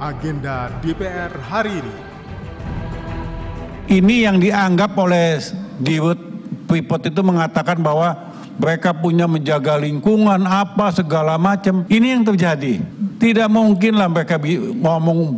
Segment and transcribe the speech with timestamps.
[0.00, 1.94] agenda DPR hari ini.
[4.00, 5.36] Ini yang dianggap oleh
[5.76, 6.16] Dirut
[6.64, 11.84] Freeport itu mengatakan bahwa mereka punya menjaga lingkungan apa segala macam.
[11.84, 12.80] Ini yang terjadi.
[13.20, 15.36] Tidak mungkin lah mereka ngomong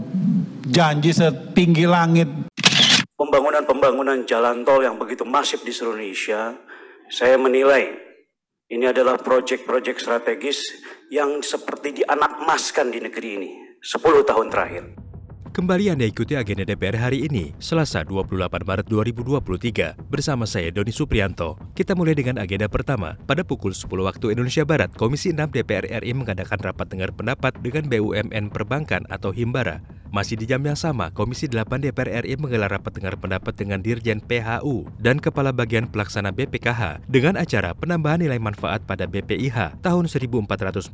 [0.71, 2.31] janji setinggi langit.
[3.19, 6.55] Pembangunan-pembangunan jalan tol yang begitu masif di seluruh Indonesia,
[7.11, 7.91] saya menilai
[8.71, 10.63] ini adalah proyek-proyek strategis
[11.11, 13.99] yang seperti dianakmaskan di negeri ini 10
[14.31, 14.95] tahun terakhir.
[15.51, 21.59] Kembali Anda ikuti agenda DPR hari ini, Selasa 28 Maret 2023, bersama saya Doni Suprianto.
[21.75, 23.19] Kita mulai dengan agenda pertama.
[23.27, 27.91] Pada pukul 10 waktu Indonesia Barat, Komisi 6 DPR RI mengadakan rapat dengar pendapat dengan
[27.91, 29.83] BUMN Perbankan atau Himbara.
[30.13, 34.21] Masih di jam yang sama, Komisi 8 DPR RI menggelar rapat dengar pendapat dengan Dirjen
[34.21, 40.93] PHU dan Kepala Bagian Pelaksana BPKH dengan acara penambahan nilai manfaat pada BPIH tahun 1444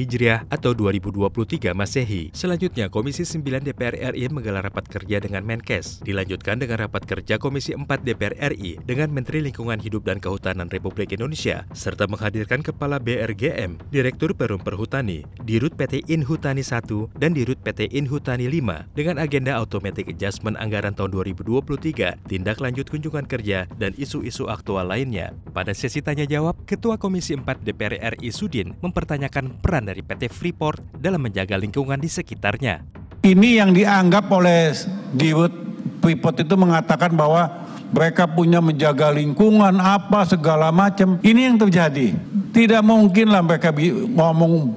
[0.00, 2.32] Hijriah atau 2023 Masehi.
[2.32, 6.00] Selanjutnya, Komisi 9 DPR RI menggelar rapat kerja dengan Menkes.
[6.00, 11.12] Dilanjutkan dengan rapat kerja Komisi 4 DPR RI dengan Menteri Lingkungan Hidup dan Kehutanan Republik
[11.12, 17.92] Indonesia serta menghadirkan Kepala BRGM, Direktur Perum Perhutani, Dirut PT Inhutani 1 dan Dirut PT
[17.92, 24.46] Inhutani 5 dengan agenda Automatic Adjustment Anggaran tahun 2023, tindak lanjut kunjungan kerja, dan isu-isu
[24.46, 25.34] aktual lainnya.
[25.50, 30.80] Pada sesi tanya jawab, Ketua Komisi 4 DPR RI Sudin mempertanyakan peran dari PT Freeport
[30.96, 32.86] dalam menjaga lingkungan di sekitarnya.
[33.26, 34.70] Ini yang dianggap oleh
[35.10, 35.50] Dirut
[35.98, 41.18] Freeport itu mengatakan bahwa mereka punya menjaga lingkungan apa segala macam.
[41.22, 42.14] Ini yang terjadi.
[42.54, 44.74] Tidak mungkin lah mereka ngomong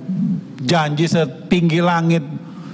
[0.65, 2.21] janji setinggi langit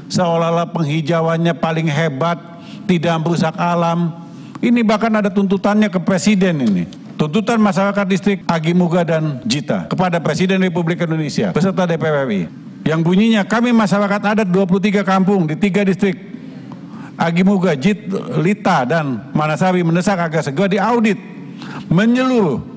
[0.09, 2.38] seolah-olah penghijauannya paling hebat,
[2.86, 4.25] tidak merusak alam.
[4.62, 6.84] Ini bahkan ada tuntutannya ke presiden ini.
[7.16, 12.44] Tuntutan masyarakat distrik Agi Muga dan Jita kepada Presiden Republik Indonesia beserta DPR RI.
[12.84, 16.19] Yang bunyinya kami masyarakat adat 23 kampung di tiga distrik
[17.16, 18.12] Agi Muga, Jit,
[18.44, 21.16] Lita, dan Manasari mendesak agar segera diaudit
[21.88, 22.75] menyeluruh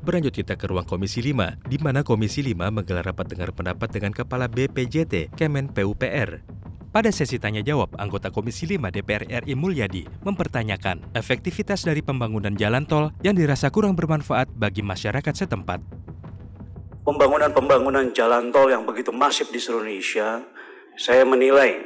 [0.00, 4.16] Berlanjut kita ke ruang Komisi 5, di mana Komisi 5 menggelar rapat dengar pendapat dengan
[4.16, 6.59] Kepala BPJT Kemen PUPR.
[6.90, 12.82] Pada sesi tanya jawab, anggota Komisi 5 DPR RI Mulyadi mempertanyakan efektivitas dari pembangunan jalan
[12.82, 15.78] tol yang dirasa kurang bermanfaat bagi masyarakat setempat.
[17.06, 20.42] Pembangunan-pembangunan jalan tol yang begitu masif di seluruh Indonesia,
[20.98, 21.78] saya menilai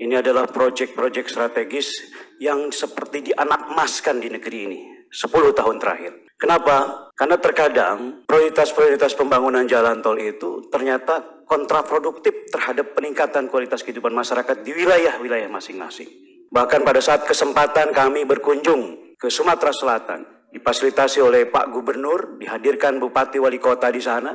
[0.00, 1.92] ini adalah proyek-proyek strategis
[2.40, 4.80] yang seperti dianakmaskan di negeri ini
[5.12, 6.12] 10 tahun terakhir.
[6.40, 7.12] Kenapa?
[7.12, 14.72] Karena terkadang prioritas-prioritas pembangunan jalan tol itu ternyata kontraproduktif terhadap peningkatan kualitas kehidupan masyarakat di
[14.72, 16.08] wilayah-wilayah masing-masing.
[16.48, 23.36] Bahkan pada saat kesempatan kami berkunjung ke Sumatera Selatan, difasilitasi oleh Pak Gubernur, dihadirkan Bupati
[23.36, 24.32] Wali Kota di sana,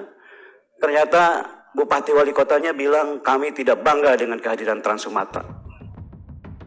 [0.78, 1.41] ternyata
[1.73, 5.56] Bupati Wali Kotanya bilang kami tidak bangga dengan kehadiran Trans Sumatera.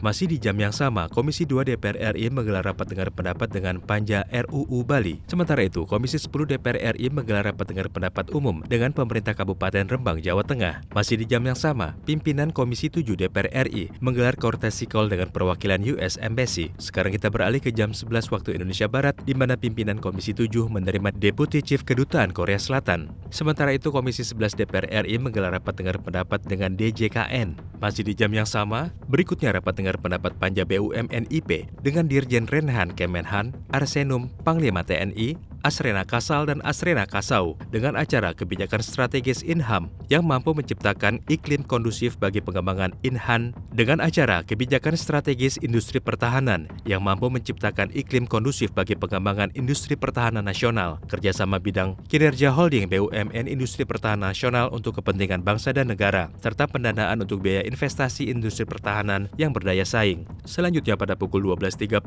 [0.00, 4.24] Masih di jam yang sama, Komisi 2 DPR RI menggelar rapat dengar pendapat dengan Panja
[4.32, 5.20] RUU Bali.
[5.28, 10.16] Sementara itu, Komisi 10 DPR RI menggelar rapat dengar pendapat umum dengan pemerintah Kabupaten Rembang,
[10.24, 10.88] Jawa Tengah.
[10.96, 15.84] Masih di jam yang sama, pimpinan Komisi 7 DPR RI menggelar courtesy call dengan perwakilan
[15.92, 16.72] US Embassy.
[16.80, 21.12] Sekarang kita beralih ke jam 11 waktu Indonesia Barat, di mana pimpinan Komisi 7 menerima
[21.12, 23.12] Deputy Chief Kedutaan Korea Selatan.
[23.28, 27.68] Sementara itu, Komisi 11 DPR RI menggelar rapat dengar pendapat dengan DJKN.
[27.80, 32.46] Masih di jam yang sama, berikutnya rapat dengar dengar pendapat Panja BUMN IP dengan Dirjen
[32.46, 39.92] Renhan Kemenhan, Arsenum, Panglima TNI, Asrena Kasal dan Asrena Kasau dengan acara kebijakan strategis Inham
[40.08, 47.04] yang mampu menciptakan iklim kondusif bagi pengembangan Inhan dengan acara kebijakan strategis industri pertahanan yang
[47.04, 53.84] mampu menciptakan iklim kondusif bagi pengembangan industri pertahanan nasional, kerjasama bidang kinerja holding BUMN industri
[53.84, 59.52] pertahanan nasional untuk kepentingan bangsa dan negara, serta pendanaan untuk biaya investasi industri pertahanan yang
[59.52, 60.24] berdaya saing.
[60.48, 62.00] Selanjutnya pada pukul 12.30,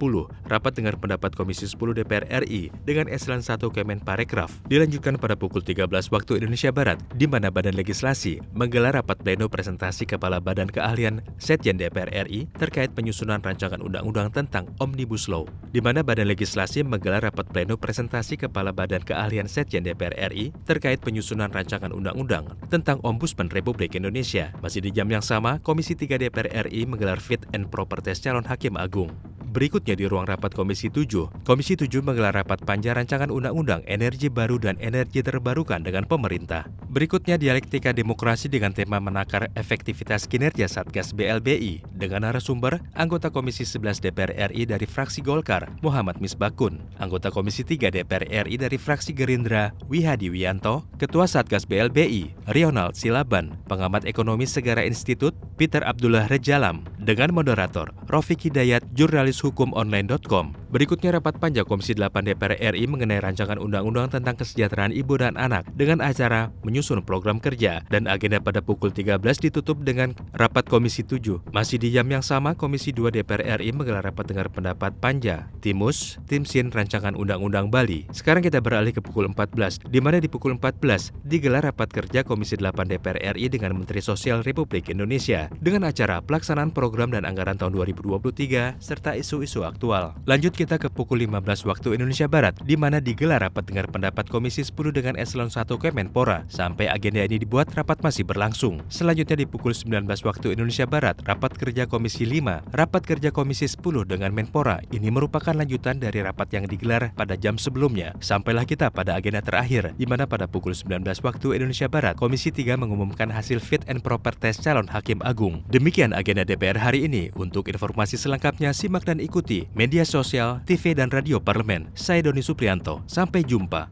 [0.50, 5.92] rapat dengar pendapat Komisi 10 DPR RI dengan eselon 1 Kemenparekraf dilanjutkan pada pukul 13
[5.92, 11.76] waktu Indonesia Barat, di mana Badan Legislasi menggelar rapat pleno presentasi Kepala Badan Keahlian Setjen
[11.76, 15.44] DPR RI terkait penyusunan rancangan undang-undang tentang Omnibus Law,
[15.76, 21.04] di mana Badan Legislasi menggelar rapat pleno presentasi Kepala Badan Keahlian Setjen DPR RI terkait
[21.04, 24.56] penyusunan rancangan undang-undang tentang Ombudsman Republik Indonesia.
[24.64, 28.48] Masih di jam yang sama, Komisi 3 DPR RI menggelar fit and proper test calon
[28.48, 29.33] Hakim Agung.
[29.54, 34.58] Berikutnya di ruang rapat Komisi 7, Komisi 7 menggelar rapat panja rancangan Undang-Undang Energi Baru
[34.58, 36.66] dan Energi Terbarukan dengan pemerintah.
[36.94, 43.98] Berikutnya dialektika demokrasi dengan tema menakar efektivitas kinerja Satgas BLBI dengan narasumber anggota Komisi 11
[43.98, 49.74] DPR RI dari fraksi Golkar, Muhammad Misbakun, anggota Komisi 3 DPR RI dari fraksi Gerindra,
[49.90, 57.34] Wihadi Wianto, Ketua Satgas BLBI, Rionald Silaban, pengamat ekonomi Segara Institut, Peter Abdullah Rejalam, dengan
[57.34, 60.63] moderator Rofik Hidayat, jurnalis hukum online.com.
[60.74, 65.70] Berikutnya rapat panja Komisi 8 DPR RI mengenai rancangan undang-undang tentang kesejahteraan ibu dan anak
[65.78, 71.46] dengan acara menyusun program kerja dan agenda pada pukul 13 ditutup dengan rapat Komisi 7.
[71.54, 76.18] Masih di jam yang sama, Komisi 2 DPR RI menggelar rapat dengar pendapat panja, Timus,
[76.26, 78.10] Timsin Rancangan Undang-Undang Bali.
[78.10, 82.58] Sekarang kita beralih ke pukul 14, di mana di pukul 14 digelar rapat kerja Komisi
[82.58, 87.78] 8 DPR RI dengan Menteri Sosial Republik Indonesia dengan acara pelaksanaan program dan anggaran tahun
[87.78, 90.18] 2023 serta isu-isu aktual.
[90.26, 94.64] Lanjut kita ke pukul 15 waktu Indonesia Barat, di mana digelar rapat dengar pendapat Komisi
[94.64, 96.48] 10 dengan Eselon 1 Kemenpora.
[96.48, 98.80] Sampai agenda ini dibuat, rapat masih berlangsung.
[98.88, 104.06] Selanjutnya di pukul 19 waktu Indonesia Barat, rapat kerja Komisi 5, rapat kerja Komisi 10
[104.06, 104.80] dengan Menpora.
[104.94, 108.14] Ini merupakan lanjutan dari rapat yang digelar pada jam sebelumnya.
[108.24, 112.78] Sampailah kita pada agenda terakhir, di mana pada pukul 19 waktu Indonesia Barat, Komisi 3
[112.78, 115.66] mengumumkan hasil fit and proper test calon Hakim Agung.
[115.74, 117.34] Demikian agenda DPR hari ini.
[117.34, 121.90] Untuk informasi selengkapnya, simak dan ikuti media sosial TV dan Radio Parlemen.
[121.98, 123.02] Saya Doni Suprianto.
[123.10, 123.90] Sampai jumpa.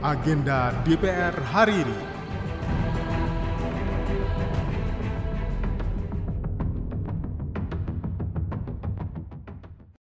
[0.00, 2.09] Agenda DPR hari ini.